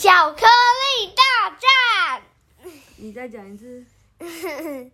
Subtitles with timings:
[0.00, 2.22] 巧克力大战。
[2.96, 3.84] 你再讲一次。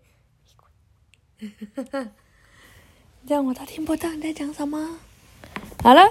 [3.25, 4.99] 这样我都听不到你在讲什么。
[5.81, 6.03] 好了，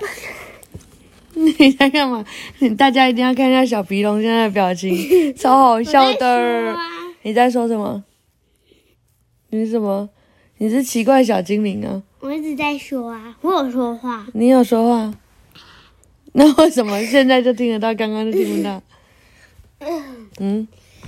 [1.34, 2.24] 你在干嘛？
[2.78, 4.96] 大家一定要看一下小鼻龙现在的表情，
[5.36, 6.74] 超好笑的。
[6.74, 6.80] 啊
[7.24, 8.02] 你在说什么？
[9.50, 10.10] 你是什么？
[10.60, 12.02] 你是奇怪小精灵啊？
[12.22, 14.26] 我一直在说啊，我有说话。
[14.34, 15.14] 你有说话？
[16.38, 18.82] 那为什么现在就听得到，刚刚就听不到？
[20.40, 20.68] 嗯，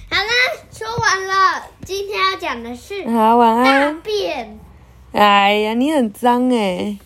[0.10, 0.32] 好啦，
[0.72, 1.64] 说完了。
[1.84, 4.02] 今天要讲的是好，晚大安。
[4.02, 4.58] 便。
[5.12, 6.98] 哎呀，你很脏哎！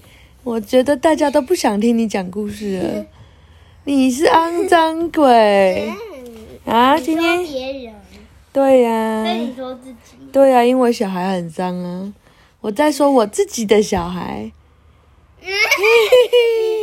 [0.44, 3.06] 我觉得大家都不想听你讲故事了。
[3.86, 5.98] 你是肮脏鬼嗯，
[6.72, 7.00] 啊！
[7.00, 7.96] 今天别人，
[8.54, 10.16] 对呀、那你说自己。
[10.32, 12.14] 对呀、因为小孩很脏啊。
[12.60, 14.52] 我在说我自己的小孩
[15.42, 16.81] 你说你自己，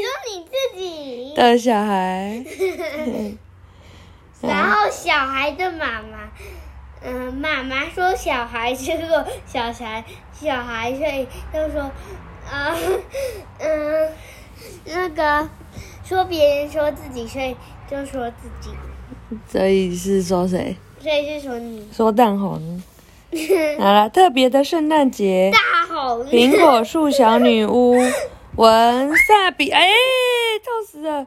[1.38, 2.44] 的小孩，
[4.42, 6.28] 然后小孩的妈妈，
[7.04, 11.82] 嗯、妈妈说小孩，结果小孩小孩所以就说，
[12.50, 12.74] 啊，
[13.60, 14.10] 嗯、
[14.86, 15.48] 那个
[16.04, 17.56] 说别人说自己，所以
[17.88, 18.70] 就说自己，
[19.46, 20.76] 所以是说谁？
[21.00, 21.88] 所以是说你。
[21.92, 22.60] 说蛋黄。
[23.78, 27.94] 好了，特别的圣诞节，大吼苹果树小女巫，
[28.56, 29.86] 文萨比，哎，
[30.68, 31.26] 痛死了！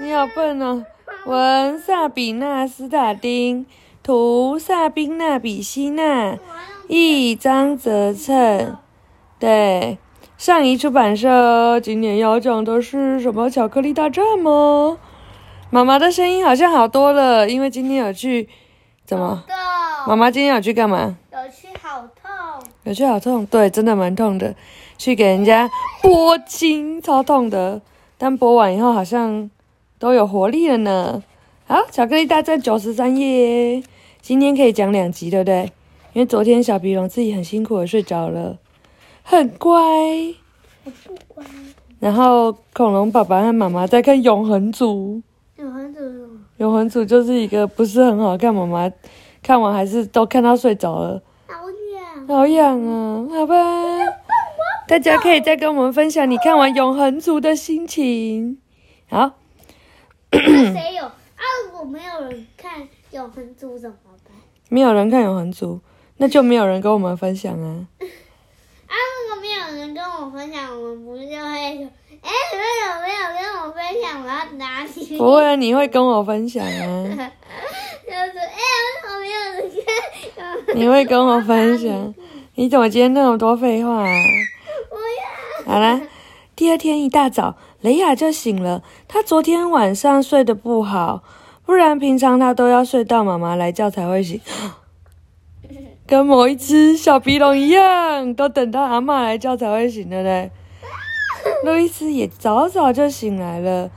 [0.00, 0.82] 你好笨哦。
[1.26, 3.66] 文萨比纳斯塔丁，
[4.02, 6.38] 图萨宾纳比希纳，
[6.88, 8.78] 一张泽称。
[9.38, 9.98] 对，
[10.38, 14.96] 上一出版社今年要讲的是什么巧克力大战吗？
[15.68, 18.48] 妈妈的声音好像好多了，因为今天有去
[19.04, 19.44] 怎么？
[19.46, 21.18] 妈痛，妈今天有去干嘛？
[21.30, 24.54] 有去好痛，有去好痛，对，真的蛮痛的，
[24.96, 25.70] 去给人家
[26.00, 27.82] 拨筋，超痛的。
[28.22, 29.50] 但播完以后好像
[29.98, 31.22] 都有活力了呢。
[31.66, 33.82] 好，巧克力大战九十三页，
[34.20, 35.72] 今天可以讲两集，对不对？
[36.12, 38.58] 因为昨天小鼻龙自己很辛苦的睡着了，
[39.22, 39.72] 很乖。
[40.84, 41.42] 我不乖，
[41.98, 45.22] 然后恐龙爸爸和妈妈在看《永恒族》，
[45.62, 46.02] 有很多
[46.58, 48.92] 《永恒族》就是一个不是很好看，妈妈
[49.42, 51.22] 看完还是都看到睡着了。
[51.46, 51.54] 好
[51.94, 53.56] 痒，好痒啊，好吧。
[54.90, 58.58] 大家可以再跟我们分享你看完《永恒族》的心情。
[59.08, 59.38] 好，
[60.34, 61.14] 谁有啊？
[61.64, 64.32] 如果没有人看《永恒族》怎么办？
[64.68, 65.76] 没有人看《永恒族》，
[66.16, 67.86] 那就没有人跟我们分享啊。
[68.02, 68.94] 啊，
[69.28, 71.88] 如果没有人跟我分享，我们不是就会说，
[72.22, 74.20] 哎，你们有没有跟我分享？
[74.24, 75.16] 我要拿起。
[75.16, 79.70] 不会啊，你会跟我分享啊， 就是哎，为什么没有人
[80.66, 80.76] 看？
[80.76, 82.12] 你会跟我分享。
[82.56, 84.12] 你怎么今天那么多废话啊？
[85.70, 86.00] 好啦，
[86.56, 88.82] 第二天一大早，雷亚就醒了。
[89.06, 91.22] 她昨天晚上睡得不好，
[91.64, 94.40] 不然平常她都要睡到妈妈来叫才会醒。
[96.08, 100.50] 跟某一只小鼻龙一样，都等到阿妈来叫才会醒，对不对？
[101.62, 103.92] 路易斯也早早就醒来了，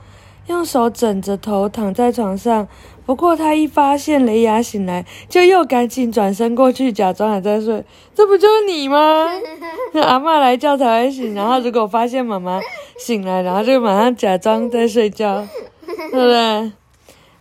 [0.46, 2.66] 用手枕着头躺在床上。
[3.06, 7.84] 不过他一发现雷雅醒来，就又赶紧转身过去，假装还在睡。
[8.14, 9.28] 这不就是你吗？
[10.02, 12.60] 阿嬷来叫才会醒，然后如果发现妈妈
[12.98, 15.46] 醒来，然后就马上假装在睡觉，
[15.86, 16.72] 对不对？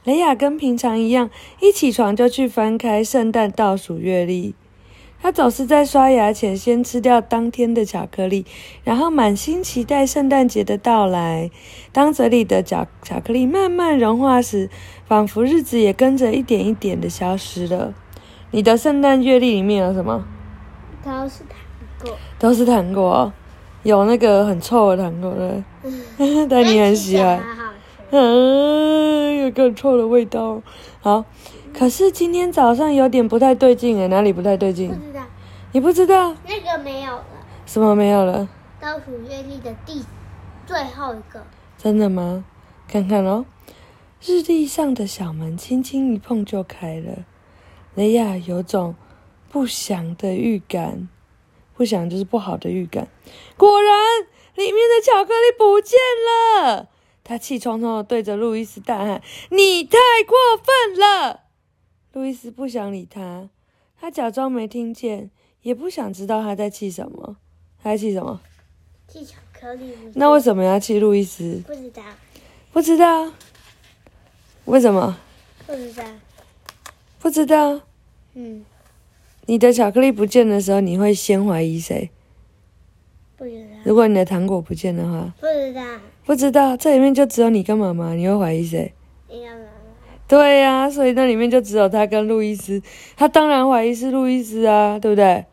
[0.03, 1.30] 雷雅跟平常一样，
[1.62, 4.53] 一起床就去翻开圣诞倒数月历。
[5.24, 8.46] 她总是在刷牙前先吃掉当天的巧克力，
[8.84, 11.50] 然后满心期待圣诞节的到来。
[11.94, 14.70] 当嘴里的巧巧克力慢慢融化时，
[15.08, 17.94] 仿佛日子也跟着一点一点的消失了。
[18.52, 20.26] 你的圣诞月历里面有什么？
[21.06, 21.58] 都是糖
[22.02, 23.34] 果，都是糖果哦，
[23.84, 25.64] 有那个很臭的糖果的，
[26.50, 27.42] 但你很喜欢。
[28.12, 30.62] 嗯，有个很臭的味道。
[31.00, 31.24] 好，
[31.74, 34.94] 可是今天早上有点不太对劲诶，哪里不太对劲
[35.74, 37.26] 你不知道那个没有了，
[37.66, 38.48] 什么没有了？
[38.80, 40.06] 倒数月历的第
[40.68, 41.44] 最后一个，
[41.80, 42.46] 真的吗？
[42.88, 43.44] 看看哦，
[44.22, 47.25] 日历上的小门轻轻一碰就开了。
[47.96, 48.94] 雷亚有种
[49.50, 51.10] 不祥的预感，
[51.74, 53.08] 不祥就是不好的预感。
[53.58, 53.96] 果然，
[54.54, 55.98] 里面的巧克力不见
[56.69, 56.90] 了。
[57.24, 59.98] 他气冲冲的对着路易斯大喊：“你太
[60.28, 61.46] 过分了！”
[62.14, 63.50] 路易斯不想理他，
[64.00, 65.31] 他假装没听见，
[65.63, 67.38] 也不想知道他在气什么。
[67.81, 68.39] 他在气什么？
[69.07, 69.94] 气巧克力。
[70.13, 71.62] 那为什么要气路易斯？
[71.65, 72.04] 不知道，
[72.71, 73.31] 不知道，
[74.65, 75.18] 为什么？
[75.65, 76.04] 不知道。
[77.19, 77.81] 不知道。
[78.36, 78.63] 嗯，
[79.45, 82.09] 你的巧克力不见的时候，你会先怀疑谁？
[83.38, 85.81] 不知道，如果你的糖果不见的话，不知道。
[86.25, 88.94] 不知道，这里面就只有你跟妈妈，你会怀疑谁？
[90.25, 92.81] 对呀、所以那里面就只有他跟路易斯，
[93.16, 95.45] 他当然怀疑是路易斯啊，对不对？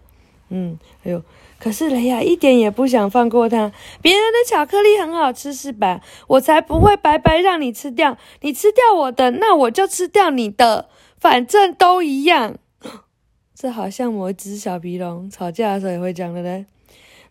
[0.51, 1.23] 嗯，哎呦，
[1.59, 3.73] 可是雷亚一点也不想放过他。
[4.03, 6.01] 别人的巧克力很好吃是吧？
[6.27, 10.89] 我才不会白白让你吃掉，你吃掉我的，那我就吃掉你的，
[11.19, 12.57] 反正都一样。
[13.55, 16.67] 这好像某一只小皮龙吵架的时候也会讲的嘞。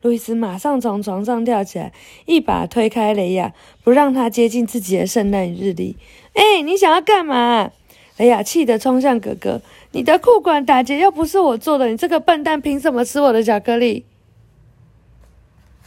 [0.01, 1.91] 路易斯马上从床上跳起来，
[2.25, 5.97] 一把推开雷亚，不让他接近自己的圣诞日历。
[6.33, 7.71] 哎，你想要干嘛？
[8.15, 14.05] 雷亚气得冲向哥哥：“你的裤管打结又不是我做的，你这个笨蛋凭什么吃我的巧克力？”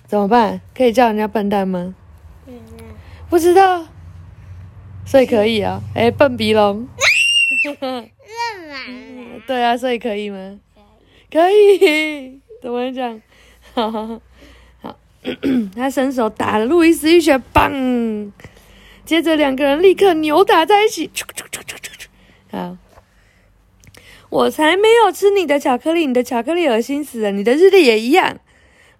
[0.07, 0.61] 怎么办？
[0.75, 1.95] 可以叫人家笨蛋吗？
[2.47, 2.55] 嗯，
[3.31, 3.87] 不知道，
[5.07, 5.81] 所以可以啊。
[5.95, 6.87] 哎，笨鼻龙。
[9.47, 10.59] 对啊，所以可以吗？
[11.31, 13.23] 可以，怎么讲？
[13.75, 14.21] 好 好
[14.83, 14.97] 好，
[15.75, 18.31] 他伸手打了路易斯一拳，砰！
[19.07, 21.11] 接着两个人立刻扭打在一起。
[22.51, 22.77] 好，
[24.33, 28.39] 我才没有吃你的巧克力，你的巧克力恶心死了，你的日历也一样。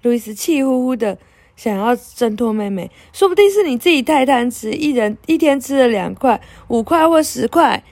[0.03, 1.17] 路易斯气呼呼的
[1.57, 6.39] 想要挣脱妹妹，说不定是你自己太贪吃，一人一天吃了两块、
[6.69, 7.83] 五块或十块。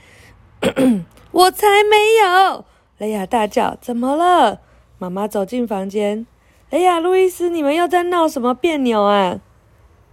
[1.32, 2.66] 我才没有！
[2.98, 4.60] 雷亚大叫：“怎么了？”
[4.98, 6.26] 妈妈走进房间。
[6.68, 9.40] 雷亚、路易斯，你们又在闹什么别扭啊？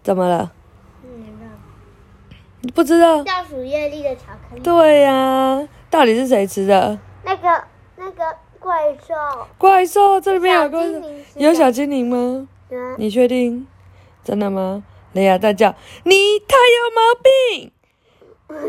[0.01, 0.53] 怎么了？
[2.73, 3.21] 不知道？
[3.25, 4.61] 倒数月历的巧克力。
[4.61, 6.97] 对呀、到底是谁吃的？
[7.27, 7.63] 那个
[7.97, 8.23] 那个
[8.57, 9.13] 怪兽。
[9.57, 12.47] 怪兽，这里面有怪兽小精灵，吃的有小精灵吗？
[12.71, 13.67] 嗯，你确定？
[14.23, 14.81] 真的吗？
[15.11, 15.75] 雷亚大叫
[16.05, 16.15] ：“你
[16.47, 17.71] 他有毛病！”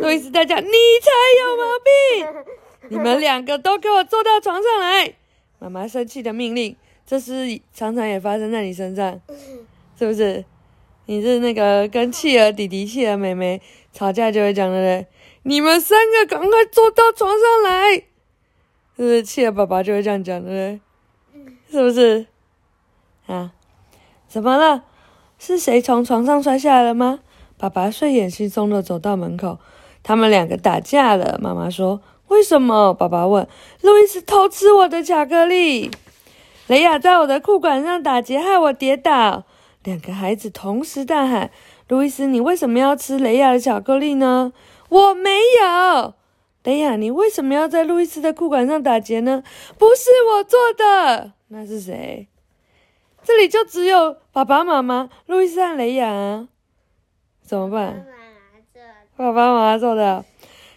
[0.02, 1.10] 路易斯大叫：“你才
[1.40, 2.44] 有毛病！
[2.90, 5.14] 你们两个都给我坐到床上来！”
[5.60, 6.76] 妈妈生气的命令，
[7.06, 9.20] 这是常常也发生在你身上，
[9.96, 10.44] 是不是？
[11.06, 13.62] 你是那个跟企鹅弟弟、企鹅妹妹
[13.92, 15.06] 吵架就会讲的嘞，
[15.42, 18.04] 你们三个赶快坐到床上来，
[18.98, 19.22] 是不是？
[19.22, 20.80] 企鹅爸爸就会这样讲的嘞，
[21.70, 22.26] 是不是？
[23.28, 23.52] 啊？
[24.26, 24.82] 怎么了？
[25.38, 27.20] 是谁从床上摔下来了吗？
[27.56, 29.60] 爸爸睡眼惺忪的走到门口，
[30.02, 31.38] 他们两个打架了。
[31.40, 33.46] 妈妈说：“为什么？”爸爸问。
[33.82, 35.92] 路易斯偷吃我的巧克力，
[36.66, 39.44] 雷亚在我的裤管上打结，害我跌倒。
[39.84, 41.52] 两个孩子同时大喊
[41.86, 44.52] ：“路易斯，你为什么要吃雷亚的巧克力呢？”
[44.90, 45.30] 我没
[45.62, 46.14] 有。
[46.68, 49.42] 雷亚，你为什么要在路易斯的裤管上打结呢？
[49.78, 52.28] 不是我做的，那是谁？
[53.24, 56.48] 这里就只有爸爸妈妈、路易斯和雷亚啊，
[57.40, 58.04] 怎么办？
[59.16, 60.26] 爸爸妈妈做的。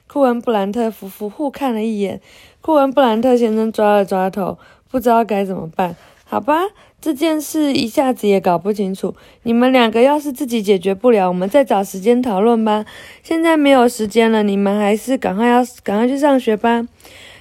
[0.08, 2.22] 库恩布兰特夫妇互看了一眼，
[2.62, 4.58] 库恩布兰特先生抓了抓头，
[4.90, 5.98] 不知道该怎么办。
[6.32, 6.62] 好吧，
[7.02, 9.14] 这件事一下子也搞不清楚。
[9.44, 12.86] 你们两个要是自己解决不了，我们再找时间讨论吧。
[13.22, 16.88] 现在没有时间了，你们还是赶快要赶快去上学吧。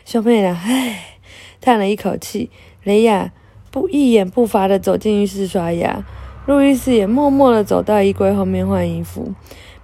[0.05, 1.19] 兄妹俩唉，
[1.61, 2.51] 叹了一口气。
[2.83, 3.31] 雷亚
[3.71, 6.05] 不一言不发的走进浴室刷牙，
[6.47, 9.33] 路易斯也默默的走到衣柜后面换衣服。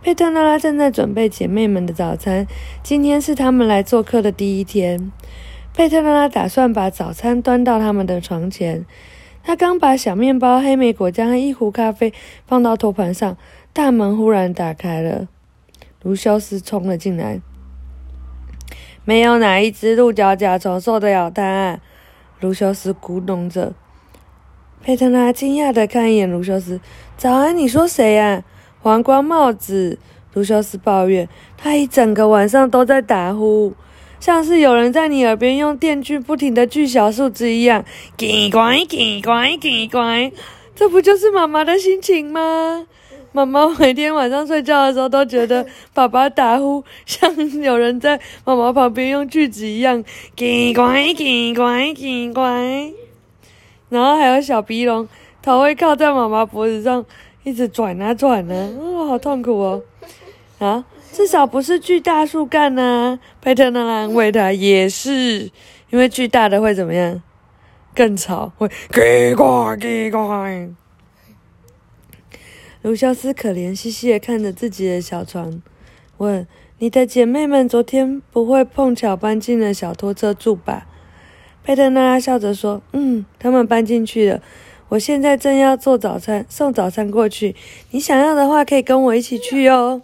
[0.03, 2.44] 佩特拉拉正在准备姐妹们的早餐，
[2.82, 5.12] 今天是他们来做客的第一天。
[5.76, 8.87] 佩特拉拉打算把早餐端到他们的床前。
[9.44, 12.14] 他刚把小面包、黑莓果酱和一壶咖啡
[12.46, 13.37] 放到托盘上，
[13.75, 15.28] 大门忽然打开了。
[16.02, 17.43] 卢修斯冲了进来。
[19.05, 21.79] 没有哪一只鹿角甲虫受得了他。
[22.41, 23.74] 卢修斯咕哝着。
[24.82, 26.81] 佩特拉惊讶的看一眼卢修斯
[27.19, 28.43] ：“早安，你说谁呀、
[28.81, 29.98] 黄光帽子。”
[30.32, 33.74] 卢修斯抱怨：“他一整个晚上都在打呼，
[34.20, 37.85] 像是有人在你耳边用电锯不停的锯小树枝一样，
[38.17, 40.37] 叽呱叽呱叽呱。
[40.75, 42.87] 这不就是妈妈的心情吗？”
[43.32, 47.31] 妈妈每天晚上睡觉的时候都觉得爸爸打呼像
[47.61, 50.03] 有人在妈妈旁边用锯子一样，
[50.35, 50.81] 叽呱
[51.13, 51.63] 叽呱
[51.94, 52.41] 叽呱。
[53.91, 55.06] 然后还有小鼻龙，
[55.43, 57.05] 头会靠在妈妈脖子上，
[57.44, 59.82] 一直转啊转啊，哦，好痛苦哦！
[60.58, 60.82] 啊，
[61.17, 65.51] 至少不是巨大树干呐、佩特纳拉安慰他，也是，
[65.89, 67.23] 因为巨大的会怎么样？
[67.94, 70.75] 更吵，会叽呱叽呱。
[72.82, 75.63] 卢修斯可怜兮兮的看着自己的小床，
[76.19, 76.46] 问
[76.81, 80.87] ：“你的姐妹们昨天不会碰巧搬进了小拖车住吧？”
[81.65, 84.43] 佩特纳拉笑着说：“嗯，他们搬进去了。
[84.91, 87.56] 我现在正要做早餐，送早餐过去。
[87.93, 90.03] 你想要的话，可以跟我一起去哦。”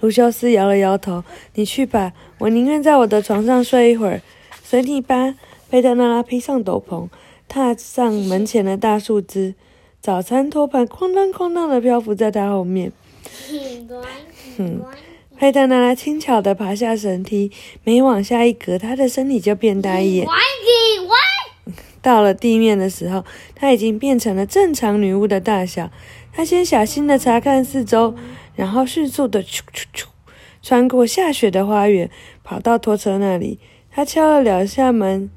[0.00, 1.22] 卢修斯摇了摇头
[1.54, 4.20] ：“你去吧，我宁愿在我的床上睡一会儿。
[4.62, 5.34] 随你吧。”
[5.70, 7.08] 佩特纳拉披上斗篷，
[7.46, 9.54] 踏上门前的大树枝，
[10.00, 12.90] 早餐托盘哐当哐当的漂浮在他后面。
[13.46, 13.98] 挺乖，
[14.58, 14.80] 嗯。
[15.38, 17.52] 佩特娜拉轻巧地爬下神梯，
[17.84, 20.26] 每往下一格，她的身体就变大一点。
[22.02, 25.90] 到了地面的时候，她已经变成了正常女巫的大小。
[26.32, 28.14] 他先小心的查看四周，
[28.54, 30.06] 然后迅速的咻咻咻
[30.62, 32.10] 穿过下雪的花园，
[32.42, 33.58] 跑到拖车那里。
[33.90, 35.30] 他敲了两下门，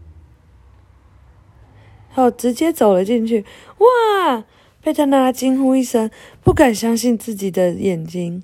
[2.11, 3.43] 后直接走了进去。
[3.79, 4.45] 哇！
[4.83, 6.11] 贝特娜拉惊呼一声，
[6.43, 8.43] 不敢相信自己的眼睛。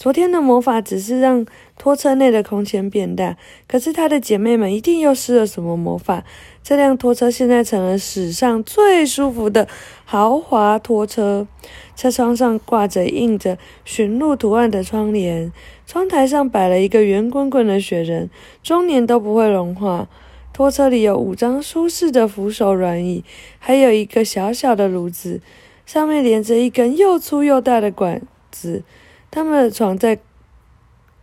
[0.00, 1.44] 昨天的魔法只是让
[1.76, 3.36] 拖车内的空间变大，
[3.68, 6.24] 可是她的姐妹们一定又施了什么魔法？
[6.62, 9.68] 这辆拖车现在成了史上最舒服的
[10.06, 11.46] 豪华拖车。
[11.94, 15.52] 车窗上挂着印着驯鹿图案的窗帘，
[15.86, 18.30] 窗台上摆了一个圆滚滚的雪人，
[18.62, 20.08] 终年都不会融化。
[20.54, 23.22] 拖车里有五张舒适的扶手软椅，
[23.58, 25.42] 还有一个小小的炉子，
[25.84, 28.82] 上面连着一根又粗又大的管子。
[29.30, 30.18] 他们的床在，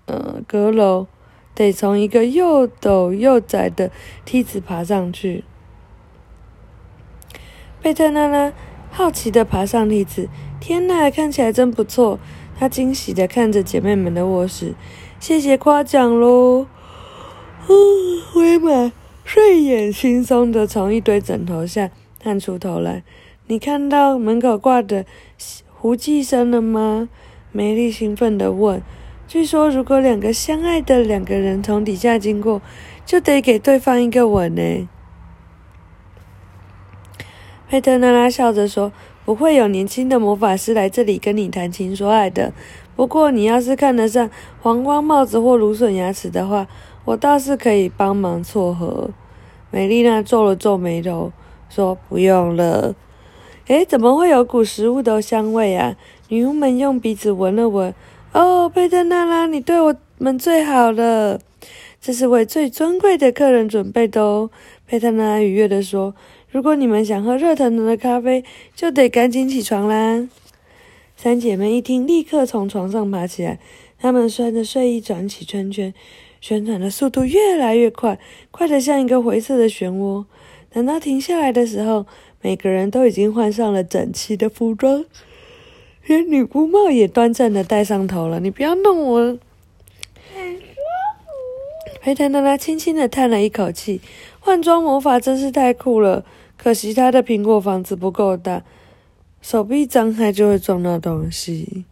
[0.06, 1.08] 呃，阁楼，
[1.54, 3.92] 得从一个又陡又窄的
[4.24, 5.44] 梯子爬上去。
[7.82, 8.54] 贝特娜拉
[8.92, 12.20] 好奇的爬上梯子，天呐，看起来真不错！
[12.60, 14.74] 她惊喜的看着姐妹们的卧室，
[15.20, 16.66] 谢谢夸奖喽。
[17.68, 17.76] 嗯，
[18.36, 18.92] 威玛
[19.24, 23.04] 睡眼惺忪的从一堆枕头下探出头来，
[23.48, 25.06] 你看到门口挂的
[25.74, 27.10] 胡寄生了吗？
[27.58, 28.84] 梅丽兴奋地问
[29.28, 32.62] ：“据说，如果两个相爱的两个人从底下经过，
[33.04, 34.88] 就得给对方一个吻呢。”
[37.68, 38.92] 佩特娜拉笑着说
[39.26, 42.54] ：“不会有年轻的魔法师来这里跟你谈情说爱的。
[42.96, 44.30] 不过，你要是看得上
[44.62, 46.68] 黄光帽子或芦笋牙齿的话，
[47.06, 49.10] 我倒是可以帮忙撮合。”
[49.74, 51.32] 美丽娜皱了皱眉头，
[51.72, 52.94] 说：“不用了。”
[53.66, 55.98] 诶，怎么会有股食物的香味啊？
[56.29, 57.93] 女巫们用鼻子闻了闻。
[58.34, 61.39] 哦，佩特娜拉，你对我们最好了，
[62.01, 64.50] 这是为最尊贵的客人准备的哦。
[64.86, 66.13] 佩特娜拉愉悦地说
[66.51, 68.43] ：“如果你们想喝热腾腾的咖啡，
[68.75, 70.27] 就得赶紧起床啦。”
[71.15, 73.60] 三姐妹一听，立刻从床上爬起来。
[73.98, 75.93] 她们穿着睡衣转起圈圈，
[76.41, 78.19] 旋转的速度越来越快，
[78.51, 80.25] 快得像一个灰色的漩涡。
[80.69, 82.05] 等到停下来的时候，
[82.41, 85.05] 每个人都已经换上了整齐的服装，
[86.08, 88.40] 连女姑帽也端正的戴上头了。
[88.40, 89.20] 你不要弄我！
[89.20, 92.00] 很舒服。
[92.02, 94.00] 佩特娜拉轻轻的叹了一口气，
[94.40, 96.24] 换装魔法真是太酷了。
[96.56, 98.64] 可惜她的苹果房子不够大，
[99.42, 101.84] 手臂张开就会撞到东西。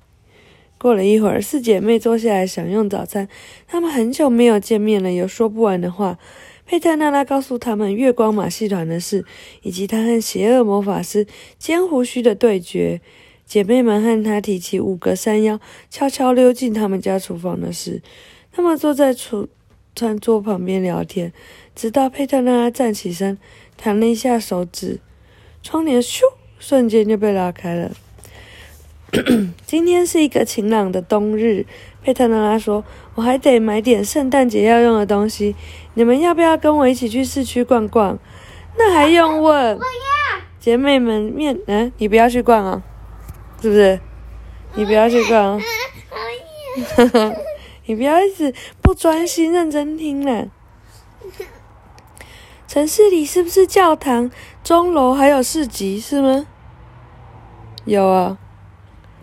[0.78, 3.28] 过了一会儿，四姐妹坐下来享用早餐。
[3.68, 6.18] 她们很久没有见面了，有说不完的话。
[6.66, 9.26] 佩特娜拉告诉他们月光马戏团的事，
[9.62, 11.28] 以及她和邪恶魔法师
[11.60, 13.02] 尖胡须的对决。
[13.46, 15.60] 姐妹们和她提起五个山妖
[15.90, 18.02] 悄悄溜进他们家厨房的事。
[18.52, 19.48] 他们坐在厨
[19.96, 21.32] 餐桌旁边聊天，
[21.76, 23.38] 直到佩特娜拉站起身，
[23.78, 25.00] 弹了一下手指，
[25.62, 26.22] 窗帘咻，
[26.60, 27.92] 瞬间就被拉开了。
[29.66, 31.66] 今天是一个晴朗的冬日，
[32.04, 32.84] 佩特娜拉说
[33.16, 35.56] ：“我还得买点圣诞节要用的东西。”
[35.94, 38.20] 你们要不要跟我一起去市区逛逛？
[38.78, 39.80] 那还用问？
[40.60, 42.84] 姐妹们面，嗯，你不要去逛啊，
[43.66, 44.00] 是不是？
[44.76, 45.60] 你不要去逛。
[47.88, 50.50] 你不要一直不专心认真听了。
[52.68, 54.30] 城市里是不是教堂、
[54.64, 56.46] 钟楼还有市集是吗？
[57.86, 58.38] 有啊。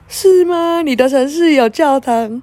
[0.08, 0.82] 是吗？
[0.82, 2.42] 你的城市有教堂、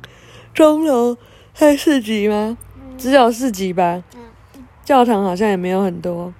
[0.53, 1.17] 钟楼
[1.51, 2.57] 还市集吗？
[2.97, 4.01] 只有市集吧。
[4.85, 6.33] 教堂好像也没有很多。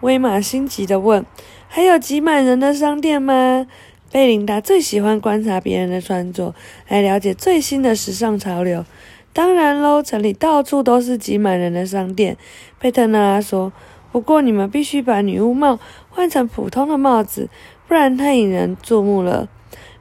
[0.00, 1.24] 威马心急的问
[1.68, 3.68] ：“还有挤满人的商店吗？”
[4.12, 6.54] 贝琳达最喜欢观察别人的穿着，
[6.88, 8.84] 来了解最新的时尚潮流。
[9.32, 12.36] 当然喽，城里到处都是挤满人的商店。
[12.80, 13.72] 佩特娜拉说
[14.10, 17.48] ：“不过你们必须把女巫帽换成普通的帽子，
[17.86, 19.48] 不然太引人注目了。”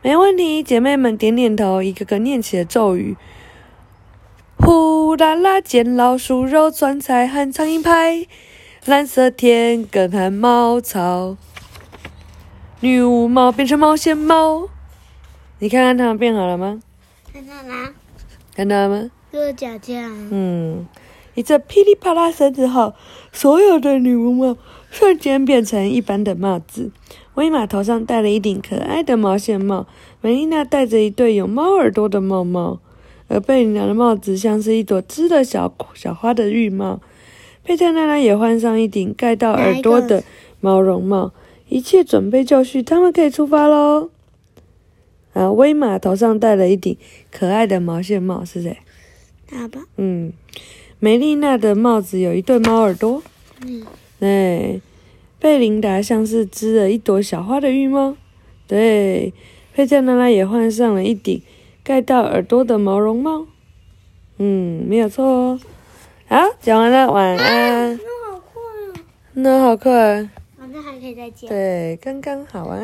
[0.01, 3.15] 没问题，姐妹们点点头，一个个念起了咒语。
[4.57, 8.25] 呼啦啦，见老鼠肉酸菜和苍蝇拍，
[8.85, 11.37] 蓝色天跟和茅草，
[12.81, 14.69] 女巫猫变成毛线猫。
[15.59, 16.81] 你看看它们变好了吗？
[17.33, 17.93] 看到了，
[18.55, 19.11] 看到了吗？
[19.31, 19.93] 个脚脚。
[20.31, 20.87] 嗯，
[21.33, 22.93] 一阵噼里啪啦声之后，
[23.33, 24.55] 所有的女巫帽
[24.89, 26.91] 瞬间变成一般的帽子。
[27.33, 29.85] 威玛头上戴了一顶可爱的毛线帽，
[30.21, 32.79] 梅丽娜戴着一对有猫耳朵的帽帽。
[33.27, 36.99] 而贝琳达的帽子像是一朵织的小小花的浴帽，
[37.63, 40.23] 佩特娜娜也换上一顶盖到耳朵的
[40.61, 41.31] 毛绒帽，
[41.69, 44.09] 一切准备就绪，他们可以出发喽。
[45.33, 46.97] 啊，威马头上戴了一顶
[47.31, 48.77] 可爱的毛线帽，是谁？
[49.49, 49.85] 大吧？
[49.97, 50.33] 嗯，
[50.99, 53.21] 梅丽娜的帽子有一对猫耳朵。
[53.65, 53.85] 嗯，
[54.19, 54.81] 对，
[55.39, 58.15] 贝琳达像是织了一朵小花的浴帽。
[58.67, 59.31] 对，
[59.73, 61.41] 佩特娜拉也换上了一顶
[61.83, 63.45] 盖到耳朵的毛绒帽。
[64.37, 65.59] 嗯，没有错哦。
[66.27, 67.99] 好，讲完了，晚安。
[67.99, 68.41] 那好！
[69.33, 70.29] 那好快。
[70.71, 71.49] 那还可以再见。
[71.49, 72.79] 对，刚刚好，啊。